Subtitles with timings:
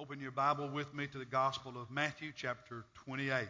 [0.00, 3.46] Open your Bible with me to the Gospel of Matthew, chapter 28.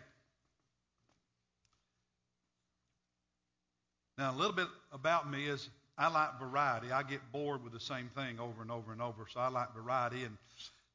[4.18, 6.90] Now, a little bit about me is I like variety.
[6.90, 9.72] I get bored with the same thing over and over and over, so I like
[9.76, 10.24] variety.
[10.24, 10.36] And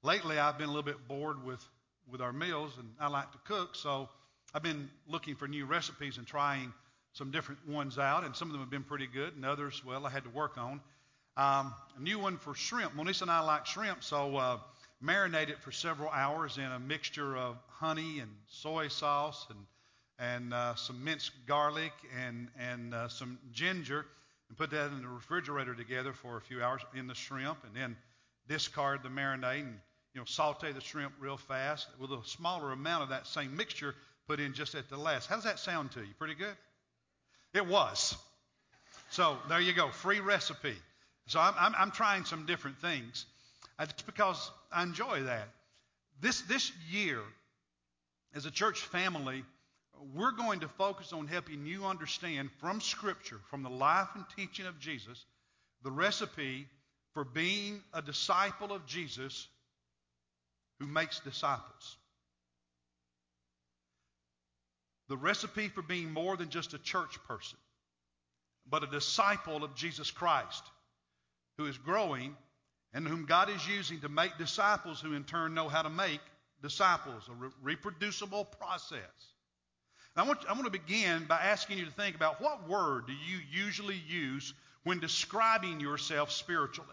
[0.04, 1.66] lately, I've been a little bit bored with,
[2.12, 4.10] with our meals, and I like to cook, so
[4.54, 6.74] I've been looking for new recipes and trying
[7.14, 10.06] some different ones out, and some of them have been pretty good, and others, well,
[10.06, 10.82] I had to work on.
[11.38, 12.94] Um, a new one for shrimp.
[12.94, 14.58] Melissa and I like shrimp, so uh,
[15.04, 19.60] marinate it for several hours in a mixture of honey and soy sauce and
[20.18, 21.92] and uh, some minced garlic
[22.26, 24.06] and and uh, some ginger,
[24.50, 27.76] and put that in the refrigerator together for a few hours in the shrimp, and
[27.76, 27.98] then
[28.48, 29.80] discard the marinade and
[30.14, 33.94] you know saute the shrimp real fast with a smaller amount of that same mixture
[34.28, 35.28] put in just at the last.
[35.28, 36.14] How does that sound to you?
[36.18, 36.56] Pretty good.
[37.54, 38.16] It was.
[39.10, 40.76] So there you go, free recipe.
[41.28, 43.26] So I'm, I'm, I'm trying some different things.
[44.06, 45.50] Because I enjoy that.
[46.22, 47.20] This, this year,
[48.34, 49.44] as a church family,
[50.14, 54.66] we're going to focus on helping you understand from Scripture, from the life and teaching
[54.66, 55.26] of Jesus,
[55.84, 56.68] the recipe
[57.14, 59.48] for being a disciple of Jesus
[60.80, 61.98] who makes disciples.
[65.08, 67.58] The recipe for being more than just a church person,
[68.70, 70.64] but a disciple of Jesus Christ
[71.58, 72.36] who is growing
[72.96, 76.22] and whom God is using to make disciples who in turn know how to make
[76.64, 79.00] disciples, a re- reproducible process.
[80.16, 83.12] I want, I want to begin by asking you to think about what word do
[83.12, 84.54] you usually use
[84.86, 86.90] when describing yourself spiritually?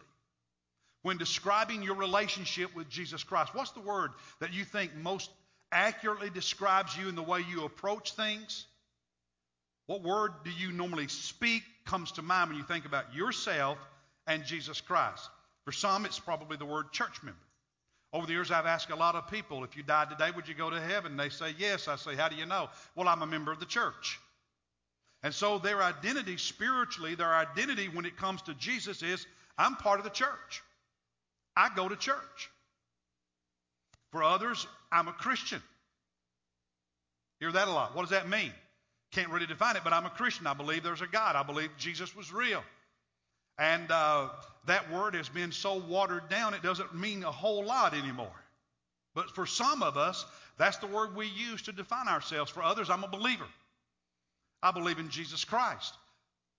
[1.02, 3.54] When describing your relationship with Jesus Christ?
[3.54, 5.30] What's the word that you think most
[5.70, 8.66] accurately describes you in the way you approach things?
[9.86, 13.78] What word do you normally speak comes to mind when you think about yourself
[14.26, 15.28] and Jesus Christ?
[15.64, 17.38] For some, it's probably the word church member.
[18.12, 20.54] Over the years, I've asked a lot of people, if you died today, would you
[20.54, 21.16] go to heaven?
[21.16, 21.88] They say, yes.
[21.88, 22.68] I say, how do you know?
[22.94, 24.18] Well, I'm a member of the church.
[25.22, 29.24] And so their identity spiritually, their identity when it comes to Jesus is,
[29.56, 30.62] I'm part of the church.
[31.56, 32.50] I go to church.
[34.10, 35.62] For others, I'm a Christian.
[37.40, 37.96] Hear that a lot.
[37.96, 38.52] What does that mean?
[39.12, 40.46] Can't really define it, but I'm a Christian.
[40.46, 41.34] I believe there's a God.
[41.34, 42.62] I believe Jesus was real.
[43.62, 44.28] And uh,
[44.66, 48.34] that word has been so watered down, it doesn't mean a whole lot anymore.
[49.14, 50.26] But for some of us,
[50.58, 52.50] that's the word we use to define ourselves.
[52.50, 53.46] For others, I'm a believer.
[54.64, 55.94] I believe in Jesus Christ.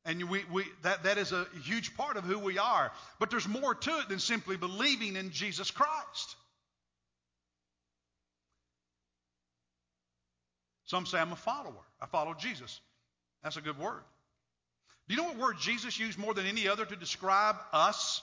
[0.05, 2.93] And we, we, that, that is a huge part of who we are.
[3.19, 6.37] But there's more to it than simply believing in Jesus Christ.
[10.85, 11.83] Some say I'm a follower.
[12.01, 12.79] I follow Jesus.
[13.43, 14.03] That's a good word.
[15.07, 18.21] Do you know what word Jesus used more than any other to describe us?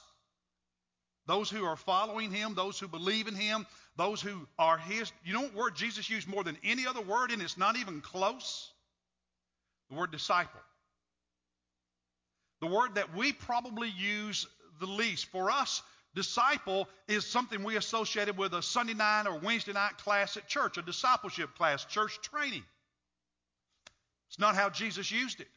[1.27, 5.13] Those who are following him, those who believe in him, those who are his.
[5.25, 8.01] You know what word Jesus used more than any other word, and it's not even
[8.01, 8.73] close?
[9.91, 10.61] The word disciple.
[12.61, 14.47] The word that we probably use
[14.81, 15.27] the least.
[15.27, 15.83] For us,
[16.15, 20.79] disciple is something we associated with a Sunday night or Wednesday night class at church,
[20.79, 22.65] a discipleship class, church training.
[24.29, 25.49] It's not how Jesus used it.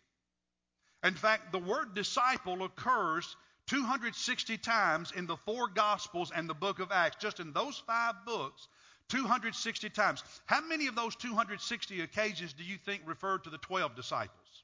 [1.04, 3.36] In fact, the word disciple occurs
[3.68, 7.18] 260 times in the four Gospels and the book of Acts.
[7.20, 8.68] Just in those five books,
[9.10, 10.24] 260 times.
[10.46, 14.64] How many of those 260 occasions do you think referred to the 12 disciples?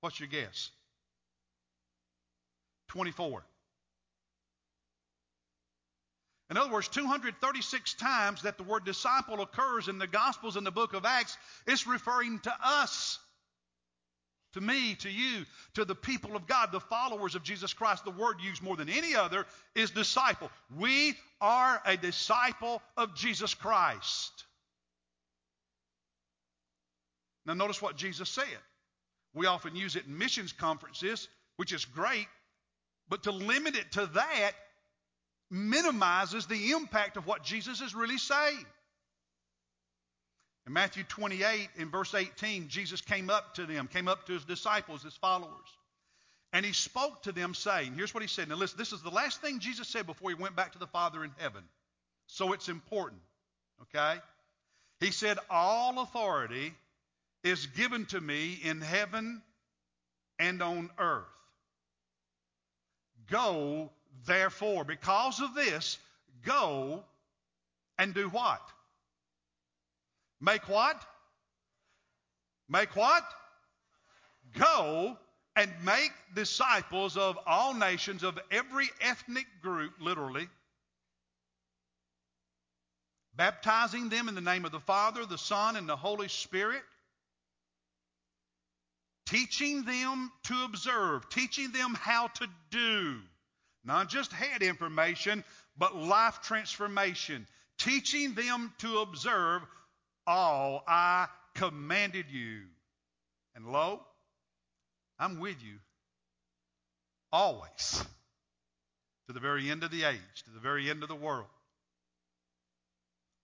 [0.00, 0.70] What's your guess?
[2.88, 3.44] 24.
[6.50, 10.70] In other words, 236 times that the word disciple occurs in the Gospels and the
[10.70, 13.18] book of Acts, it's referring to us
[14.54, 15.44] to me, to you,
[15.74, 18.04] to the people of God, the followers of Jesus Christ.
[18.04, 20.50] The word used more than any other is disciple.
[20.78, 24.44] We are a disciple of Jesus Christ.
[27.46, 28.44] Now, notice what Jesus said.
[29.34, 32.28] We often use it in missions conferences, which is great,
[33.08, 34.52] but to limit it to that
[35.50, 38.64] minimizes the impact of what Jesus is really saying.
[40.66, 44.44] In Matthew 28, in verse 18, Jesus came up to them, came up to his
[44.44, 45.68] disciples, his followers,
[46.52, 48.48] and he spoke to them, saying, Here's what he said.
[48.48, 50.86] Now, listen, this is the last thing Jesus said before he went back to the
[50.86, 51.64] Father in heaven.
[52.26, 53.20] So it's important,
[53.82, 54.20] okay?
[55.00, 56.72] He said, All authority
[57.42, 59.42] is given to me in heaven
[60.38, 61.24] and on earth.
[63.30, 63.90] Go,
[64.26, 65.98] therefore, because of this,
[66.44, 67.04] go
[67.98, 68.60] and do what?
[70.44, 71.02] Make what?
[72.68, 73.24] Make what?
[74.52, 75.16] Go
[75.56, 80.48] and make disciples of all nations, of every ethnic group, literally,
[83.34, 86.82] baptizing them in the name of the Father, the Son, and the Holy Spirit,
[89.26, 93.16] teaching them to observe, teaching them how to do,
[93.82, 95.42] not just head information,
[95.78, 97.46] but life transformation,
[97.78, 99.62] teaching them to observe
[100.26, 102.62] all I commanded you.
[103.54, 104.00] And lo,
[105.18, 105.76] I'm with you
[107.32, 108.04] always
[109.26, 111.46] to the very end of the age, to the very end of the world.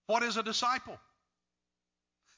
[0.07, 0.97] What is a disciple?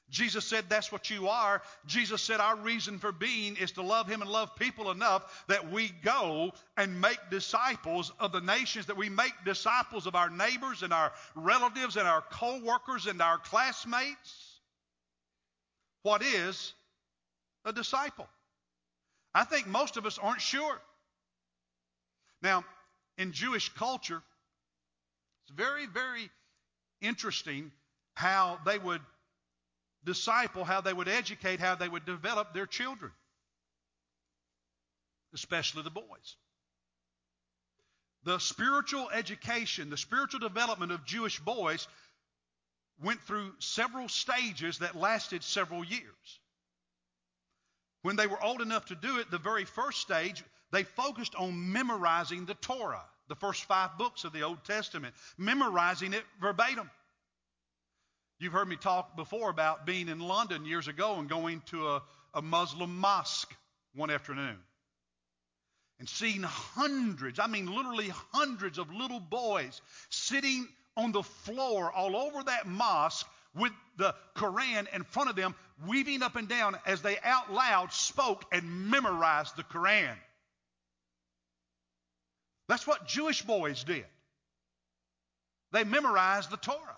[0.09, 1.61] Jesus said that's what you are.
[1.85, 5.71] Jesus said our reason for being is to love Him and love people enough that
[5.71, 10.83] we go and make disciples of the nations, that we make disciples of our neighbors
[10.83, 14.59] and our relatives and our co workers and our classmates.
[16.03, 16.73] What is
[17.65, 18.27] a disciple?
[19.33, 20.79] I think most of us aren't sure.
[22.41, 22.65] Now,
[23.17, 24.21] in Jewish culture,
[25.43, 26.29] it's very, very
[27.01, 27.71] interesting
[28.15, 29.01] how they would
[30.05, 33.11] disciple, how they would educate, how they would develop their children,
[35.33, 36.35] especially the boys.
[38.23, 41.87] The spiritual education, the spiritual development of Jewish boys
[43.01, 46.39] went through several stages that lasted several years.
[48.01, 51.71] When they were old enough to do it, the very first stage, they focused on
[51.71, 56.89] memorizing the Torah, the first five books of the Old Testament, memorizing it verbatim.
[58.39, 62.03] You've heard me talk before about being in London years ago and going to a,
[62.33, 63.53] a Muslim mosque
[63.93, 64.57] one afternoon
[65.99, 72.17] and seeing hundreds, I mean literally hundreds of little boys sitting on the floor all
[72.17, 73.25] over that mosque
[73.55, 75.55] with the Quran in front of them,
[75.87, 80.15] weaving up and down as they out loud spoke and memorized the Quran.
[82.67, 84.05] That's what Jewish boys did.
[85.71, 86.97] They memorized the Torah.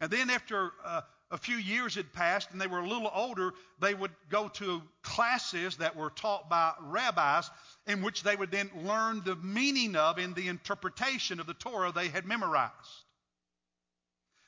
[0.00, 1.00] And then after uh,
[1.30, 4.82] a few years had passed and they were a little older, they would go to
[5.02, 7.50] classes that were taught by rabbis
[7.86, 11.92] in which they would then learn the meaning of and the interpretation of the Torah
[11.92, 12.72] they had memorized.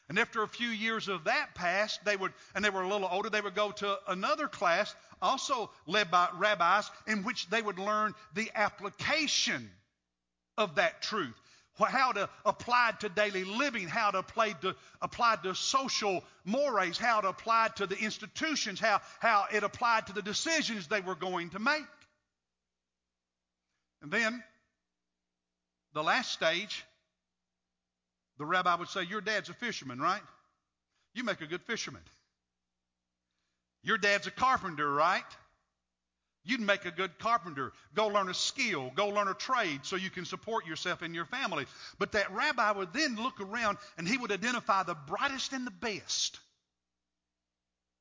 [0.09, 3.09] And after a few years of that passed, they would, and they were a little
[3.09, 4.93] older, they would go to another class,
[5.23, 9.71] also led by rabbis, in which they would learn the application
[10.59, 11.41] of that truth
[11.89, 17.21] how to apply to daily living, how to apply to, apply to social mores, how
[17.21, 21.51] to apply to the institutions, how, how it applied to the decisions they were going
[21.51, 21.85] to make.
[24.03, 24.43] And then,
[25.93, 26.85] the last stage,
[28.39, 30.23] the rabbi would say, Your dad's a fisherman, right?
[31.15, 32.03] You make a good fisherman.
[33.83, 35.25] Your dad's a carpenter, right?
[36.45, 37.73] You'd make a good carpenter.
[37.95, 38.91] Go learn a skill.
[38.95, 41.67] Go learn a trade so you can support yourself and your family.
[41.99, 45.71] But that rabbi would then look around and he would identify the brightest and the
[45.71, 46.39] best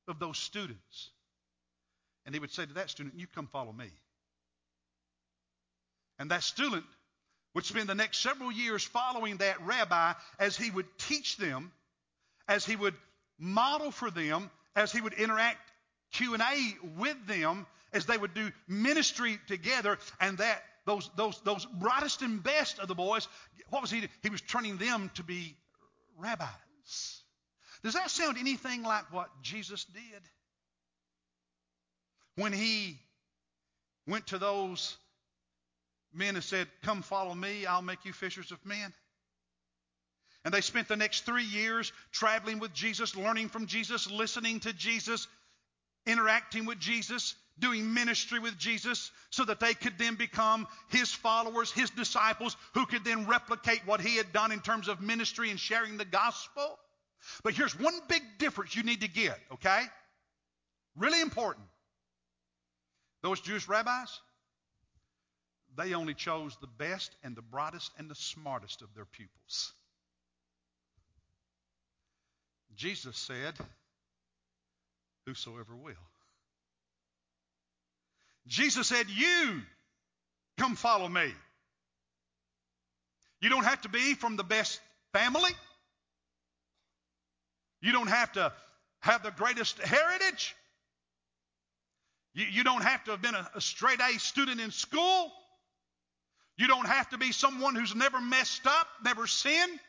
[0.08, 1.10] of those students.
[2.24, 3.90] And he would say to that student, You come follow me.
[6.18, 6.84] And that student
[7.54, 11.72] would spend the next several years following that rabbi as he would teach them,
[12.48, 12.94] as he would
[13.38, 15.69] model for them, as he would interact
[16.12, 22.22] Q&A with them as they would do ministry together, and that those, those, those brightest
[22.22, 23.28] and best of the boys,
[23.68, 24.08] what was he?
[24.22, 25.56] He was turning them to be
[26.18, 27.22] rabbis.
[27.82, 30.22] Does that sound anything like what Jesus did?
[32.36, 32.98] When he
[34.06, 34.96] went to those
[36.12, 38.92] men and said, Come follow me, I'll make you fishers of men.
[40.44, 44.72] And they spent the next three years traveling with Jesus, learning from Jesus, listening to
[44.72, 45.28] Jesus,
[46.06, 51.70] interacting with Jesus, doing ministry with Jesus so that they could then become his followers,
[51.70, 55.60] his disciples, who could then replicate what he had done in terms of ministry and
[55.60, 56.78] sharing the gospel.
[57.42, 59.82] But here's one big difference you need to get, okay?
[60.96, 61.66] Really important.
[63.22, 64.20] Those Jewish rabbis,
[65.76, 69.72] they only chose the best and the brightest and the smartest of their pupils.
[72.74, 73.54] Jesus said,
[75.26, 75.92] Whosoever will.
[78.46, 79.60] Jesus said, You
[80.58, 81.32] come follow me.
[83.40, 84.80] You don't have to be from the best
[85.12, 85.50] family.
[87.80, 88.52] You don't have to
[89.00, 90.54] have the greatest heritage.
[92.34, 95.32] You, you don't have to have been a, a straight A student in school.
[96.58, 99.80] You don't have to be someone who's never messed up, never sinned.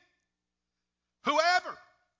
[1.25, 1.77] Whoever,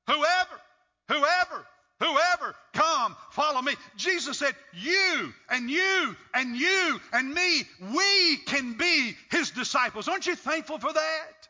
[0.08, 0.62] whoever,
[1.08, 1.66] whoever
[2.02, 3.84] Whoever, come, follow me.
[3.96, 7.64] Jesus said, You and you and you and me,
[7.94, 10.08] we can be his disciples.
[10.08, 11.48] Aren't you thankful for that?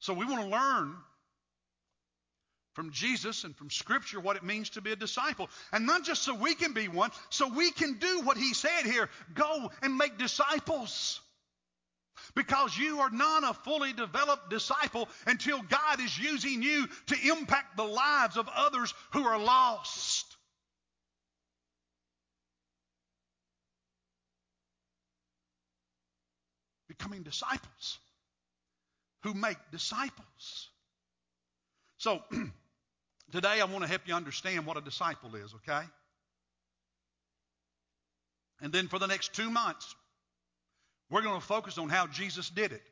[0.00, 0.96] So we want to learn
[2.74, 5.48] from Jesus and from Scripture what it means to be a disciple.
[5.72, 8.84] And not just so we can be one, so we can do what he said
[8.84, 11.20] here go and make disciples.
[12.34, 17.76] Because you are not a fully developed disciple until God is using you to impact
[17.76, 20.36] the lives of others who are lost.
[26.88, 27.98] Becoming disciples
[29.22, 30.68] who make disciples.
[31.98, 32.22] So,
[33.32, 35.86] today I want to help you understand what a disciple is, okay?
[38.60, 39.94] And then for the next two months,
[41.12, 42.82] we're going to focus on how Jesus did it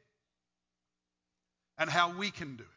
[1.78, 2.68] and how we can do it.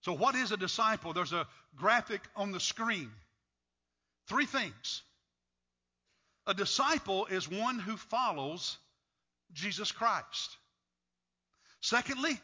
[0.00, 1.12] So, what is a disciple?
[1.12, 3.10] There's a graphic on the screen.
[4.28, 5.02] Three things.
[6.46, 8.78] A disciple is one who follows
[9.52, 10.56] Jesus Christ.
[11.82, 12.40] Secondly,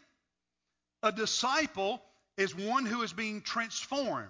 [1.03, 2.03] a disciple
[2.37, 4.29] is one who is being transformed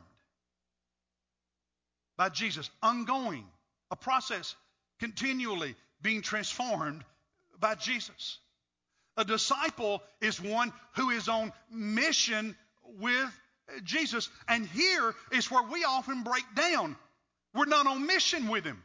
[2.17, 3.45] by Jesus, ongoing,
[3.91, 4.55] a process,
[5.01, 7.05] continually being transformed
[7.59, 8.39] by Jesus.
[9.17, 12.57] A disciple is one who is on mission
[12.99, 13.41] with
[13.85, 14.29] Jesus.
[14.49, 16.97] And here is where we often break down.
[17.55, 18.83] We're not on mission with Him.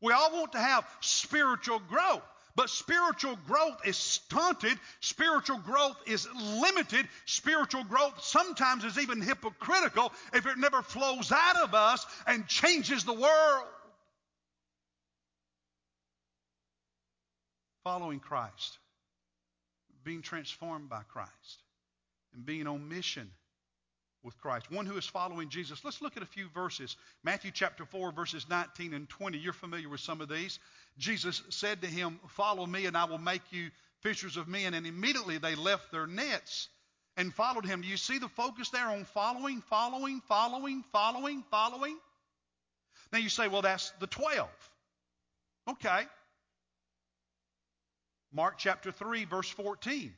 [0.00, 2.22] We all want to have spiritual growth.
[2.54, 4.78] But spiritual growth is stunted.
[5.00, 7.08] Spiritual growth is limited.
[7.24, 13.04] Spiritual growth sometimes is even hypocritical if it never flows out of us and changes
[13.04, 13.64] the world.
[17.84, 18.78] Following Christ,
[20.04, 21.62] being transformed by Christ,
[22.34, 23.30] and being on mission
[24.22, 24.70] with Christ.
[24.70, 25.84] One who is following Jesus.
[25.84, 26.96] Let's look at a few verses.
[27.24, 29.38] Matthew chapter 4, verses 19 and 20.
[29.38, 30.58] You're familiar with some of these.
[30.98, 33.70] Jesus said to him, Follow me, and I will make you
[34.00, 34.74] fishers of men.
[34.74, 36.68] And immediately they left their nets
[37.16, 37.82] and followed him.
[37.82, 41.96] Do you see the focus there on following, following, following, following, following?
[43.12, 44.48] Now you say, Well, that's the 12.
[45.70, 46.02] Okay.
[48.32, 50.12] Mark chapter 3, verse 14.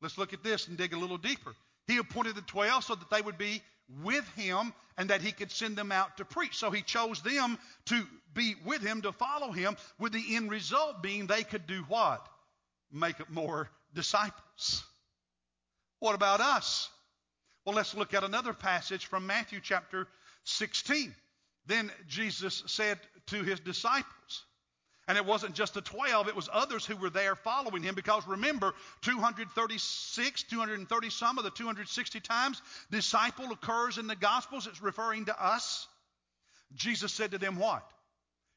[0.00, 1.52] Let's look at this and dig a little deeper.
[1.86, 3.62] He appointed the 12 so that they would be
[4.02, 6.56] with him and that he could send them out to preach.
[6.56, 11.02] So he chose them to be with him, to follow him, with the end result
[11.02, 12.26] being they could do what?
[12.90, 14.84] Make more disciples.
[16.00, 16.88] What about us?
[17.64, 20.08] Well, let's look at another passage from Matthew chapter
[20.44, 21.14] 16.
[21.66, 24.44] Then Jesus said to his disciples,
[25.12, 28.26] and it wasn't just the 12, it was others who were there following him because
[28.26, 34.66] remember, 236, 230 some of the 260 times disciple occurs in the Gospels.
[34.66, 35.86] It's referring to us.
[36.74, 37.86] Jesus said to them, What?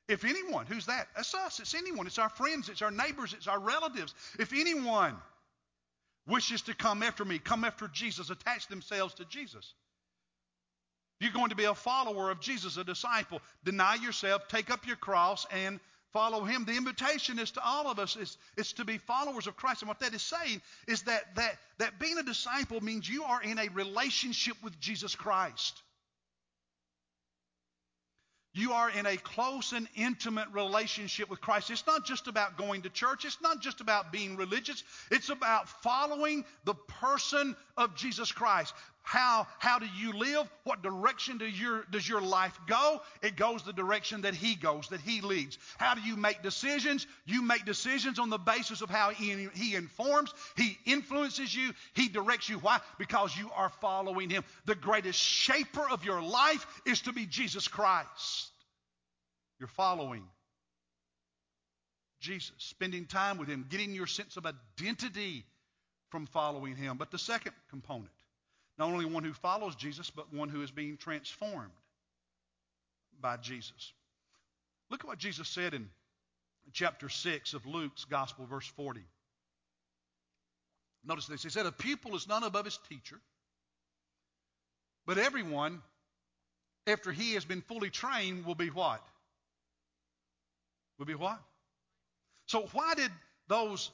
[0.07, 1.09] If anyone, who's that?
[1.13, 1.59] That's us.
[1.59, 2.07] It's anyone.
[2.07, 2.69] It's our friends.
[2.69, 3.33] It's our neighbors.
[3.33, 4.13] It's our relatives.
[4.39, 5.17] If anyone
[6.25, 9.73] wishes to come after me, come after Jesus, attach themselves to Jesus.
[11.19, 13.41] You're going to be a follower of Jesus, a disciple.
[13.65, 15.81] Deny yourself, take up your cross, and
[16.15, 16.63] follow him.
[16.63, 19.81] The invitation is to all of us is, is to be followers of Christ.
[19.81, 23.43] And what that is saying is that, that, that being a disciple means you are
[23.43, 25.81] in a relationship with Jesus Christ.
[28.53, 31.69] You are in a close and intimate relationship with Christ.
[31.69, 33.25] It's not just about going to church.
[33.25, 34.81] It's not just about being religious.
[35.11, 38.73] It's about following the person of Jesus Christ.
[39.05, 40.49] How, how do you live?
[40.63, 43.01] What direction do your, does your life go?
[43.21, 45.59] It goes the direction that He goes, that He leads.
[45.77, 47.05] How do you make decisions?
[47.25, 52.09] You make decisions on the basis of how He, he informs, He influences you, He
[52.09, 52.57] directs you.
[52.57, 52.79] Why?
[52.97, 54.43] Because you are following Him.
[54.65, 58.49] The greatest shaper of your life is to be Jesus Christ.
[59.59, 60.23] You're following
[62.21, 65.45] Jesus, spending time with Him, getting your sense of identity
[66.09, 66.97] from following Him.
[66.97, 68.09] But the second component,
[68.77, 71.71] not only one who follows Jesus, but one who is being transformed
[73.21, 73.93] by Jesus.
[74.89, 75.89] Look at what Jesus said in
[76.73, 79.01] chapter 6 of Luke's Gospel, verse 40.
[81.05, 81.43] Notice this.
[81.43, 83.19] He said, A pupil is none above his teacher,
[85.05, 85.81] but everyone,
[86.87, 89.05] after he has been fully trained, will be what?
[90.97, 91.39] Will be what?
[92.47, 93.11] So, why did
[93.47, 93.91] those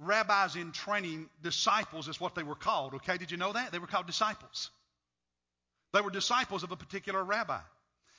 [0.00, 2.94] rabbis in training, disciples is what they were called.
[2.94, 3.72] Okay, did you know that?
[3.72, 4.70] They were called disciples.
[5.92, 7.60] They were disciples of a particular rabbi.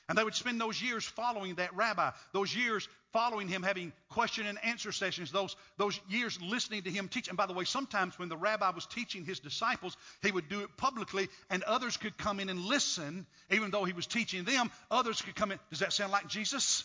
[0.08, 4.46] And they would spend those years following that rabbi, those years following him, having question
[4.46, 7.28] and answer sessions, those, those years listening to him teach.
[7.28, 10.60] And by the way, sometimes when the rabbi was teaching his disciples, he would do
[10.60, 14.70] it publicly, and others could come in and listen, even though he was teaching them.
[14.90, 15.58] Others could come in.
[15.70, 16.84] Does that sound like Jesus?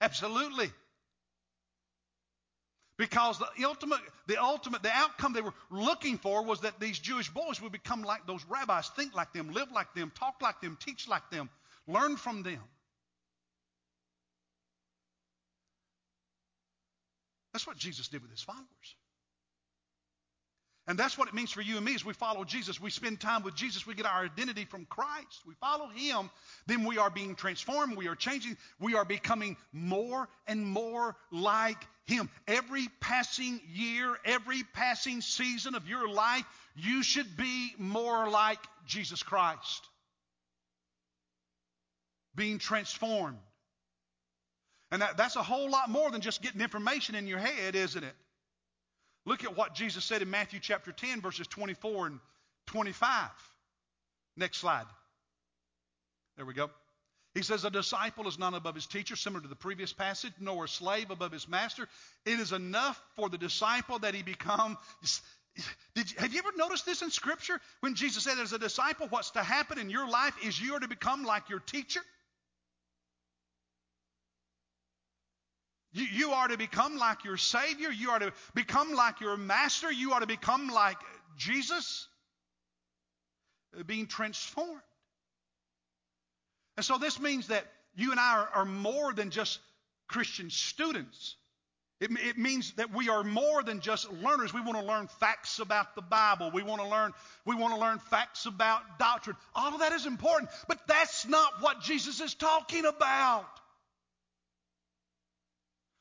[0.00, 0.70] Absolutely.
[2.98, 7.30] Because the ultimate, the ultimate, the outcome they were looking for was that these Jewish
[7.30, 10.76] boys would become like those rabbis, think like them, live like them, talk like them,
[10.84, 11.48] teach like them,
[11.86, 12.60] learn from them.
[17.52, 18.66] That's what Jesus did with his followers.
[20.88, 22.80] And that's what it means for you and me as we follow Jesus.
[22.80, 23.86] We spend time with Jesus.
[23.86, 25.42] We get our identity from Christ.
[25.46, 26.30] We follow Him.
[26.66, 27.94] Then we are being transformed.
[27.94, 28.56] We are changing.
[28.80, 32.30] We are becoming more and more like Him.
[32.46, 39.22] Every passing year, every passing season of your life, you should be more like Jesus
[39.22, 39.86] Christ.
[42.34, 43.36] Being transformed.
[44.90, 48.02] And that, that's a whole lot more than just getting information in your head, isn't
[48.02, 48.14] it?
[49.26, 52.20] Look at what Jesus said in Matthew chapter 10, verses 24 and
[52.68, 53.28] 25.
[54.38, 54.86] Next slide.
[56.36, 56.70] There we go.
[57.38, 60.64] He says, A disciple is not above his teacher, similar to the previous passage, nor
[60.64, 61.86] a slave above his master.
[62.26, 64.76] It is enough for the disciple that he become.
[65.94, 67.60] You, have you ever noticed this in Scripture?
[67.78, 70.80] When Jesus said, As a disciple, what's to happen in your life is you are
[70.80, 72.00] to become like your teacher.
[75.92, 77.92] You, you are to become like your Savior.
[77.92, 79.92] You are to become like your Master.
[79.92, 80.98] You are to become like
[81.36, 82.08] Jesus,
[83.86, 84.82] being transformed.
[86.78, 87.64] And so this means that
[87.96, 89.58] you and I are, are more than just
[90.06, 91.34] Christian students.
[92.00, 94.54] It, it, means that we are more than just learners.
[94.54, 96.52] We want to learn facts about the Bible.
[96.54, 99.34] We want to learn, we want to learn facts about doctrine.
[99.56, 103.48] All of that is important, but that's not what Jesus is talking about.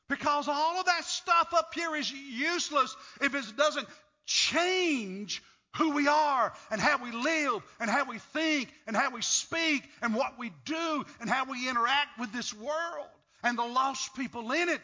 [0.10, 3.88] Because all of that stuff up here is useless if it doesn't
[4.28, 5.42] change
[5.78, 9.84] who we are and how we live and how we think and how we speak
[10.02, 13.08] and what we do and how we interact with this world
[13.44, 14.82] and the lost people in it.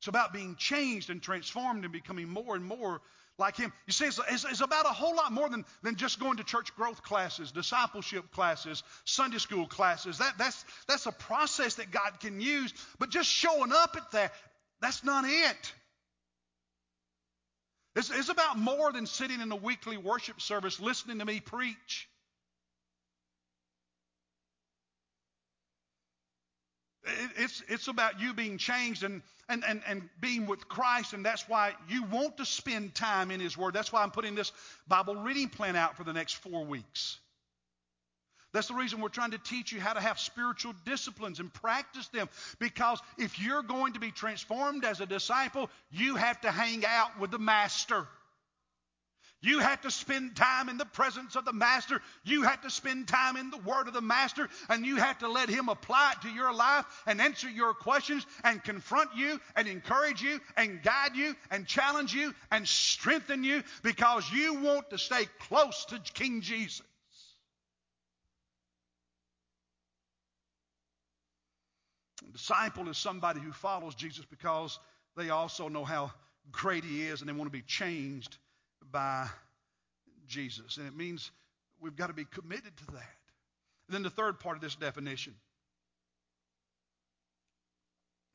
[0.00, 3.00] It's about being changed and transformed and becoming more and more
[3.38, 3.72] like him.
[3.86, 6.44] You see, it's, it's, it's, about a whole lot more than, than just going to
[6.44, 10.18] church growth classes, discipleship classes, Sunday school classes.
[10.18, 12.72] That, that's, that's a process that God can use.
[12.98, 14.32] But just showing up at that,
[14.80, 15.72] that's not it.
[17.96, 22.08] It's, it's about more than sitting in a weekly worship service listening to me preach.
[27.36, 31.48] It's, it's about you being changed and, and, and, and being with Christ, and that's
[31.48, 33.74] why you want to spend time in His Word.
[33.74, 34.52] That's why I'm putting this
[34.88, 37.18] Bible reading plan out for the next four weeks.
[38.54, 42.06] That's the reason we're trying to teach you how to have spiritual disciplines and practice
[42.08, 42.28] them.
[42.60, 47.18] Because if you're going to be transformed as a disciple, you have to hang out
[47.18, 48.06] with the Master.
[49.40, 52.00] You have to spend time in the presence of the Master.
[52.22, 55.28] You have to spend time in the Word of the Master, and you have to
[55.28, 59.66] let Him apply it to your life and answer your questions and confront you and
[59.66, 64.98] encourage you and guide you and challenge you and strengthen you because you want to
[64.98, 66.82] stay close to King Jesus.
[72.28, 74.78] A disciple is somebody who follows Jesus because
[75.16, 76.12] they also know how
[76.50, 78.36] great He is and they want to be changed
[78.90, 79.28] by
[80.26, 80.76] Jesus.
[80.76, 81.30] And it means
[81.80, 83.16] we've got to be committed to that.
[83.88, 85.34] And then the third part of this definition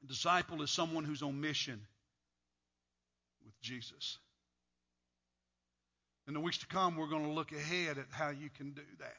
[0.04, 1.82] a disciple is someone who's on mission
[3.44, 4.18] with Jesus.
[6.28, 8.82] In the weeks to come, we're going to look ahead at how you can do
[9.00, 9.16] that.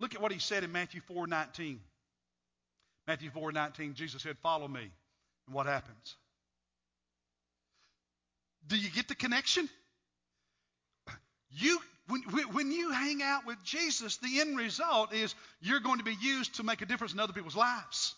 [0.00, 1.78] Look at what he said in Matthew 4:19.
[3.08, 4.92] Matthew 4:19, Jesus said, "Follow me."
[5.46, 6.16] And what happens?
[8.66, 9.68] Do you get the connection?
[11.50, 12.20] You, when,
[12.52, 16.56] when you hang out with Jesus, the end result is you're going to be used
[16.56, 18.14] to make a difference in other people's lives.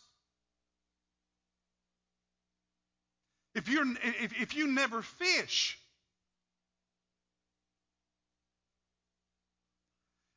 [3.55, 5.79] If, you're, if, if you never fish,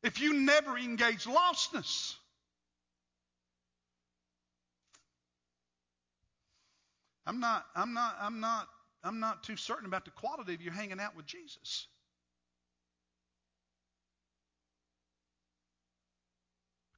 [0.04, 2.16] if you never engage lostness,
[7.26, 8.68] I'm not, I'm not, I'm not,
[9.04, 11.88] I'm not too certain about the quality of you hanging out with Jesus.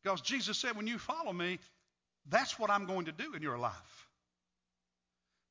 [0.02, 1.60] Because Jesus said, when you follow me,
[2.30, 4.08] that's what I'm going to do in your life.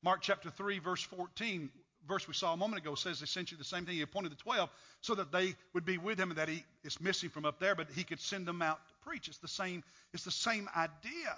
[0.03, 1.71] Mark chapter 3, verse 14,
[2.07, 3.95] verse we saw a moment ago says essentially the same thing.
[3.95, 7.01] He appointed the 12 so that they would be with him and that he is
[7.01, 9.29] missing from up there, but he could send them out to preach.
[9.29, 9.83] It's the same,
[10.13, 11.37] it's the same idea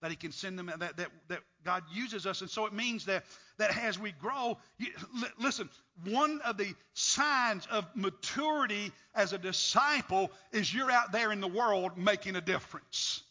[0.00, 2.40] that He can send them, that, that, that God uses us.
[2.40, 3.24] And so it means that,
[3.58, 4.88] that as we grow, you,
[5.22, 5.68] l- listen,
[6.04, 11.48] one of the signs of maturity as a disciple is you're out there in the
[11.48, 13.22] world making a difference.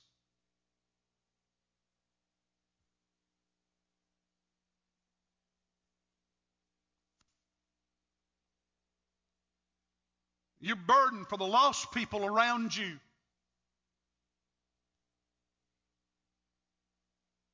[10.61, 12.99] You're burdened for the lost people around you.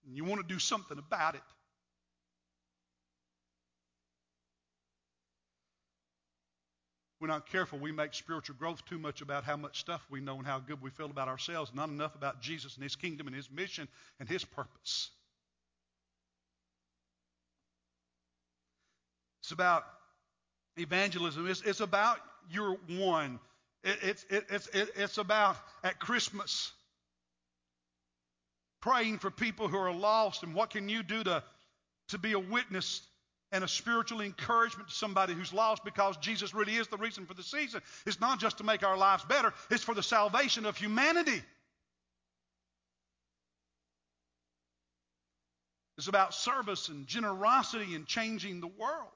[0.06, 1.42] And you want to do something about it.
[7.26, 10.38] we're not careful, we make spiritual growth too much about how much stuff we know
[10.38, 13.36] and how good we feel about ourselves, not enough about Jesus and His kingdom and
[13.36, 13.88] His mission
[14.20, 15.10] and His purpose.
[19.42, 19.86] It's about
[20.78, 21.48] evangelism.
[21.48, 22.20] It's, it's about
[22.52, 23.40] your one.
[23.84, 26.72] It, it's, it, it's, it, it's about at Christmas
[28.86, 31.44] praying for people who are lost and what can you do to,
[32.08, 33.02] to be a witness
[33.52, 37.34] and a spiritual encouragement to somebody who's lost because Jesus really is the reason for
[37.34, 37.82] the season.
[38.06, 41.42] It's not just to make our lives better, it's for the salvation of humanity.
[45.98, 49.10] It's about service and generosity and changing the world.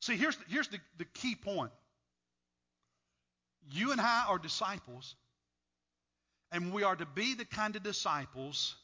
[0.00, 1.70] See, here's the, here's the, the key point.
[3.70, 5.14] You and I are disciples,
[6.52, 8.76] and we are to be the kind of disciples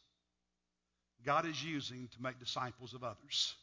[1.25, 3.55] God is using to make disciples of others.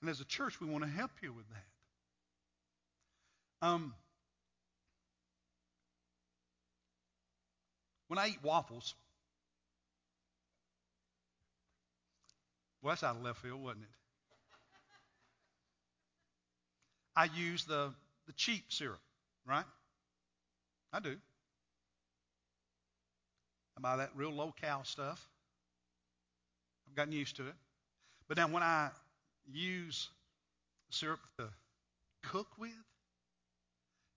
[0.00, 1.64] And as a church, we want to help you with that.
[3.66, 3.94] Um,
[8.08, 8.94] when I eat waffles,
[12.82, 13.90] well, that's out of left field, wasn't it?
[17.16, 17.92] I use the,
[18.26, 19.00] the cheap syrup,
[19.46, 19.64] right?
[20.92, 21.16] I do.
[23.76, 25.28] I buy that real low cal stuff.
[26.88, 27.54] I've gotten used to it.
[28.28, 28.90] But now when I
[29.52, 30.08] use
[30.90, 31.48] syrup to
[32.24, 32.70] cook with,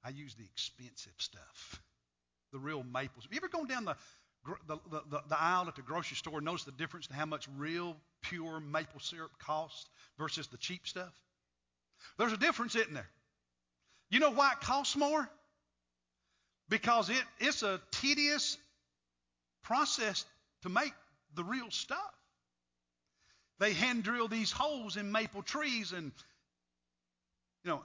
[0.04, 1.82] I use the expensive stuff,
[2.54, 3.26] the real maples.
[3.26, 3.96] Have you ever gone down the,
[4.68, 7.48] the, the, the aisle at the grocery store and noticed the difference in how much
[7.58, 11.14] real, pure maple syrup costs versus the cheap stuff?
[12.18, 13.10] There's a difference, isn't there?
[14.10, 15.30] You know why it costs more?
[16.70, 18.58] Because it, it's a tedious
[19.64, 20.26] process
[20.64, 20.94] to make
[21.36, 22.00] the real stuff.
[23.60, 26.12] They hand drill these holes in maple trees and,
[27.64, 27.82] you know,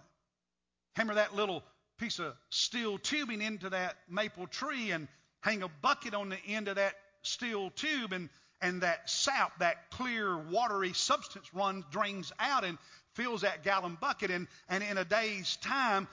[0.94, 1.62] hammer that little
[1.99, 5.09] piece of steel tubing into that maple tree and
[5.40, 8.29] hang a bucket on the end of that steel tube and
[8.64, 12.79] and that sap, that clear, watery substance runs, drains out and
[13.12, 14.31] fills that gallon bucket.
[14.31, 16.09] And, and in a day's time,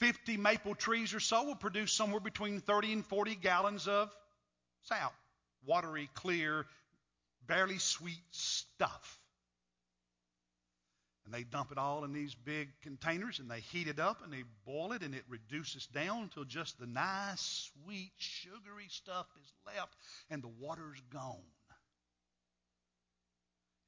[0.00, 4.10] 50 maple trees or so will produce somewhere between 30 and 40 gallons of
[4.82, 5.12] sap.
[5.66, 6.66] Watery, clear,
[7.46, 9.18] barely sweet stuff.
[11.24, 14.32] And they dump it all in these big containers and they heat it up and
[14.32, 19.52] they boil it and it reduces down until just the nice, sweet, sugary stuff is
[19.66, 19.96] left
[20.28, 21.40] and the water's gone.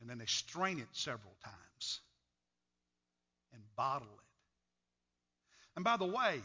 [0.01, 2.01] And then they strain it several times
[3.53, 4.26] and bottle it.
[5.77, 6.41] And by the way,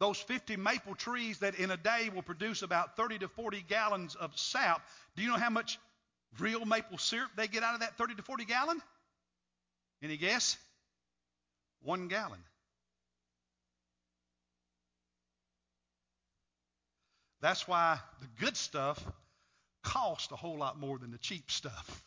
[0.00, 4.14] those 50 maple trees that in a day will produce about 30 to 40 gallons
[4.14, 4.80] of sap,
[5.14, 5.78] do you know how much
[6.38, 8.80] real maple syrup they get out of that 30 to 40 gallon?
[10.02, 10.56] Any guess?
[11.82, 12.40] One gallon.
[17.42, 19.02] That's why the good stuff
[19.82, 22.04] costs a whole lot more than the cheap stuff.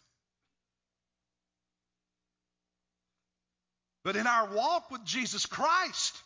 [4.04, 6.22] But in our walk with Jesus Christ,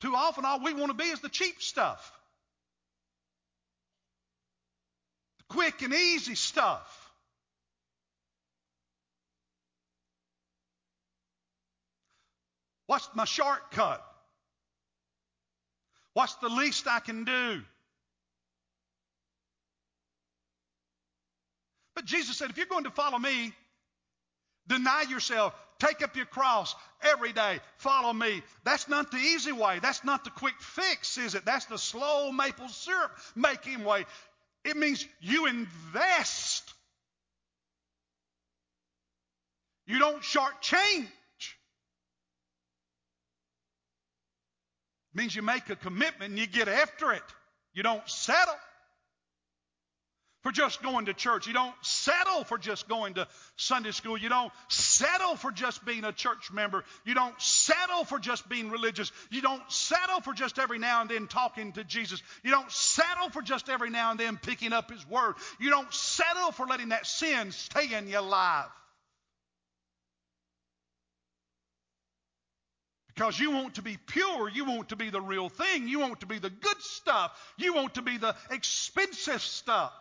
[0.00, 2.12] too often all we want to be is the cheap stuff.
[5.38, 6.96] The quick and easy stuff.
[12.86, 14.04] What's my shortcut?
[16.14, 17.62] What's the least I can do?
[22.00, 23.52] But Jesus said, if you're going to follow me,
[24.66, 28.42] deny yourself, take up your cross every day, follow me.
[28.64, 29.80] That's not the easy way.
[29.82, 31.44] That's not the quick fix, is it?
[31.44, 34.06] That's the slow maple syrup making way.
[34.64, 36.72] It means you invest.
[39.86, 41.04] You don't shortchange.
[45.12, 47.22] It means you make a commitment and you get after it.
[47.74, 48.54] You don't settle
[50.42, 51.46] for just going to church.
[51.46, 54.16] You don't settle for just going to Sunday school.
[54.16, 56.84] You don't settle for just being a church member.
[57.04, 59.12] You don't settle for just being religious.
[59.30, 62.22] You don't settle for just every now and then talking to Jesus.
[62.42, 65.34] You don't settle for just every now and then picking up His Word.
[65.58, 68.66] You don't settle for letting that sin stay in your life.
[73.14, 74.48] Because you want to be pure.
[74.48, 75.88] You want to be the real thing.
[75.88, 77.38] You want to be the good stuff.
[77.58, 79.92] You want to be the expensive stuff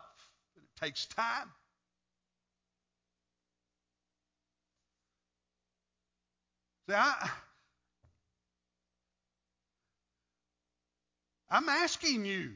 [0.81, 1.51] takes time.
[6.87, 7.29] See, I,
[11.49, 12.51] I'm asking you,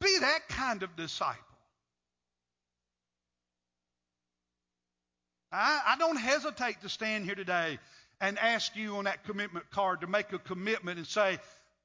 [0.00, 1.38] be that kind of disciple.
[5.52, 7.78] I, I don't hesitate to stand here today
[8.20, 11.38] and ask you on that commitment card to make a commitment and say,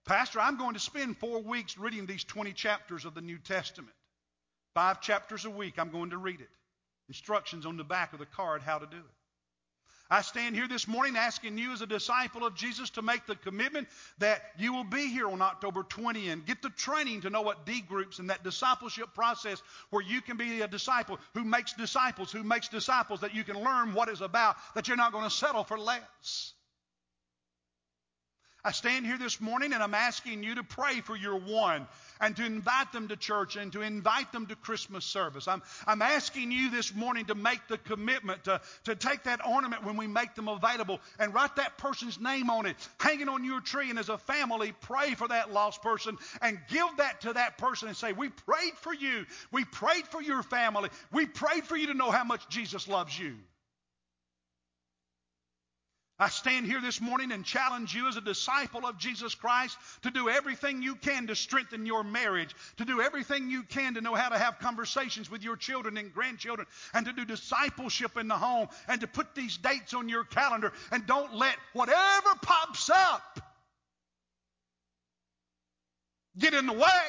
[0.05, 3.96] Pastor, I'm going to spend four weeks reading these 20 chapters of the New Testament.
[4.77, 6.49] Five chapters a week, I'm going to read it.
[7.07, 9.15] Instructions on the back of the card how to do it.
[10.07, 13.37] I stand here this morning asking you, as a disciple of Jesus, to make the
[13.37, 13.87] commitment
[14.19, 17.65] that you will be here on October 20 and get the training to know what
[17.65, 22.31] D groups and that discipleship process where you can be a disciple who makes disciples,
[22.31, 25.35] who makes disciples, that you can learn what it's about, that you're not going to
[25.35, 26.53] settle for less.
[28.67, 31.87] I stand here this morning and I'm asking you to pray for your one
[32.19, 35.47] and to invite them to church and to invite them to Christmas service.
[35.47, 39.85] I'm, I'm asking you this morning to make the commitment to, to take that ornament
[39.85, 43.45] when we make them available and write that person's name on it, hang it on
[43.45, 47.31] your tree, and as a family, pray for that lost person and give that to
[47.31, 49.25] that person and say, We prayed for you.
[49.49, 50.89] We prayed for your family.
[51.13, 53.37] We prayed for you to know how much Jesus loves you.
[56.19, 60.09] I stand here this morning and challenge you as a disciple of Jesus Christ to
[60.09, 64.15] do everything you can to strengthen your marriage, to do everything you can to know
[64.15, 68.35] how to have conversations with your children and grandchildren, and to do discipleship in the
[68.35, 73.39] home, and to put these dates on your calendar, and don't let whatever pops up
[76.39, 77.03] get in the way.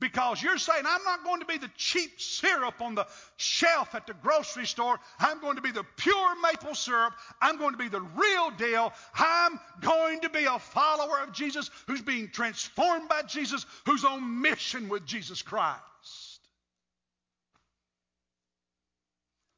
[0.00, 3.06] Because you're saying, I'm not going to be the cheap syrup on the
[3.36, 5.00] shelf at the grocery store.
[5.18, 7.14] I'm going to be the pure maple syrup.
[7.42, 8.92] I'm going to be the real deal.
[9.14, 14.40] I'm going to be a follower of Jesus who's being transformed by Jesus, who's on
[14.40, 15.80] mission with Jesus Christ.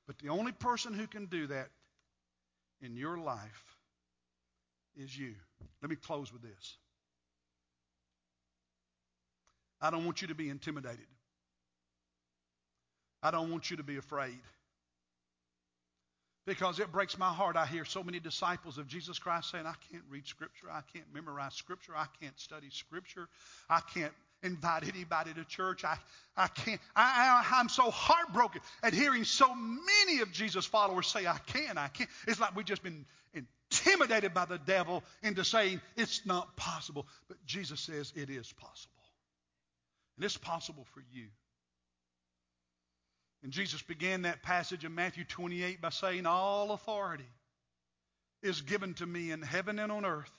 [0.07, 1.69] But the only person who can do that
[2.81, 3.77] in your life
[4.97, 5.35] is you.
[5.83, 6.79] Let me close with this.
[9.81, 11.07] I don't want you to be intimidated.
[13.23, 14.39] I don't want you to be afraid.
[16.47, 17.57] Because it breaks my heart.
[17.57, 20.69] I hear so many disciples of Jesus Christ saying, I can't read Scripture.
[20.73, 21.93] I can't memorize Scripture.
[21.97, 23.29] I can't study Scripture.
[23.69, 24.13] I can't
[24.43, 25.85] invite anybody to church.
[25.85, 25.97] I,
[26.37, 26.81] I can't.
[26.97, 31.77] I, I, I'm so heartbroken at hearing so many of Jesus' followers say, I can,
[31.77, 32.09] I can't.
[32.27, 37.07] It's like we've just been intimidated by the devil into saying it's not possible.
[37.29, 39.00] But Jesus says it is possible.
[40.21, 41.29] And it's possible for you.
[43.43, 47.25] And Jesus began that passage in Matthew 28 by saying, All authority
[48.43, 50.31] is given to me in heaven and on earth.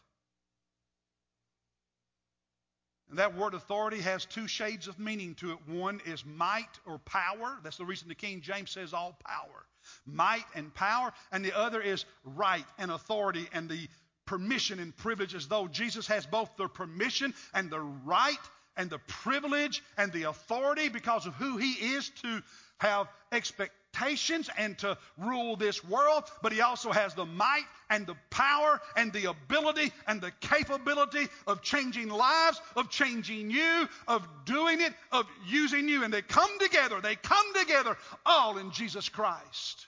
[3.10, 5.58] And that word authority has two shades of meaning to it.
[5.68, 7.58] One is might or power.
[7.64, 9.66] That's the reason the King James says all power.
[10.06, 11.12] Might and power.
[11.32, 13.88] And the other is right and authority and the
[14.28, 18.38] permission and privilege as though Jesus has both the permission and the right
[18.78, 22.42] and the privilege and the authority because of who he is to
[22.80, 28.16] have expectations and to rule this world, but he also has the might and the
[28.30, 34.82] power and the ability and the capability of changing lives, of changing you, of doing
[34.82, 36.04] it, of using you.
[36.04, 39.88] And they come together, they come together all in Jesus Christ.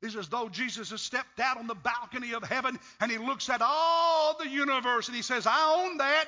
[0.00, 3.50] It's as though Jesus has stepped out on the balcony of heaven and he looks
[3.50, 6.26] at all the universe and he says, I own that.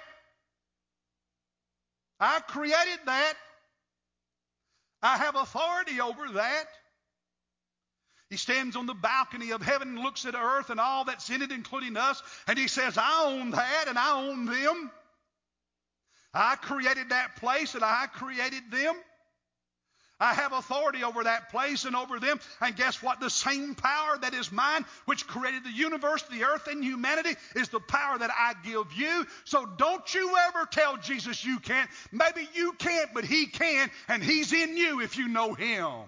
[2.21, 3.35] I created that.
[5.03, 6.67] I have authority over that.
[8.29, 11.43] He stands on the balcony of heaven and looks at earth and all that's in
[11.43, 14.91] it, including us, and he says, I own that and I own them.
[16.33, 18.95] I created that place and I created them.
[20.21, 22.39] I have authority over that place and over them.
[22.61, 23.21] And guess what?
[23.21, 27.71] The same power that is mine, which created the universe, the earth, and humanity, is
[27.71, 29.27] the power that I give you.
[29.45, 31.89] So don't you ever tell Jesus you can't.
[32.13, 36.05] Maybe you can't, but He can, and He's in you if you know Him.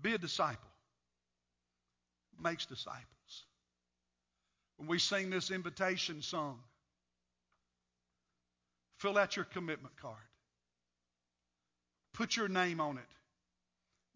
[0.00, 0.68] Be a disciple.
[2.38, 3.13] Makes disciples.
[4.76, 6.58] When we sing this invitation song,
[8.98, 10.16] fill out your commitment card.
[12.14, 13.04] Put your name on it.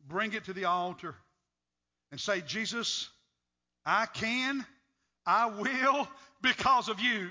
[0.08, 1.14] Bring it to the altar
[2.10, 3.08] and say, Jesus,
[3.84, 4.64] I can,
[5.26, 6.08] I will
[6.42, 7.30] because of you.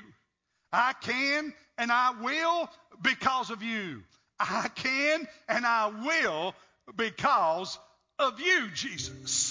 [0.72, 2.70] I can and I will
[3.02, 4.04] because of you.
[4.40, 6.54] I can and I will
[6.96, 7.78] because
[8.20, 9.47] of you, Jesus.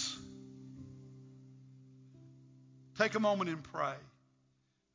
[2.99, 3.95] Take a moment and pray.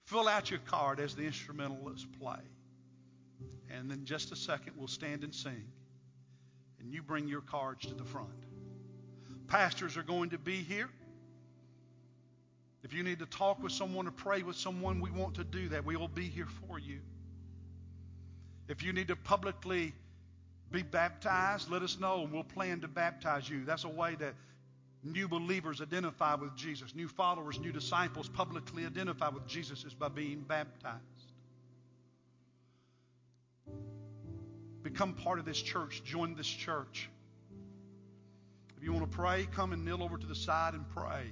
[0.06, 2.40] Fill out your card as the instrumentalists play.
[3.70, 5.66] And then just a second, we'll stand and sing.
[6.80, 8.30] And you bring your cards to the front.
[9.48, 10.90] Pastors are going to be here.
[12.84, 15.70] If you need to talk with someone or pray with someone, we want to do
[15.70, 15.86] that.
[15.86, 17.00] We will be here for you.
[18.68, 19.94] If you need to publicly
[20.72, 23.66] be baptized, let us know and we'll plan to baptize you.
[23.66, 24.34] That's a way that
[25.04, 26.94] new believers identify with Jesus.
[26.96, 31.02] New followers, new disciples publicly identify with Jesus is by being baptized.
[34.84, 36.04] Become part of this church.
[36.04, 37.10] Join this church.
[38.78, 41.32] If you want to pray, come and kneel over to the side and pray.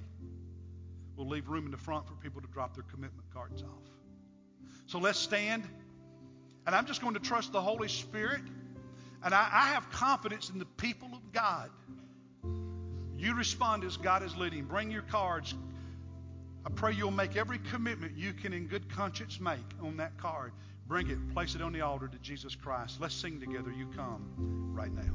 [1.16, 3.90] We'll leave room in the front for people to drop their commitment cards off.
[4.86, 5.68] So let's stand.
[6.66, 8.42] And I'm just going to trust the Holy Spirit.
[9.22, 11.70] And I, I have confidence in the people of God.
[13.20, 14.64] You respond as God is leading.
[14.64, 15.54] Bring your cards.
[16.64, 20.52] I pray you'll make every commitment you can in good conscience make on that card.
[20.88, 22.98] Bring it, place it on the altar to Jesus Christ.
[22.98, 23.70] Let's sing together.
[23.70, 25.12] You come right now.